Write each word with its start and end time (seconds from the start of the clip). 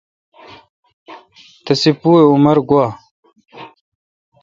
تسی 1.65 1.91
پو 1.99 2.09
اؘ 2.19 2.25
عمر 2.33 2.57
گوا۔ 2.69 2.85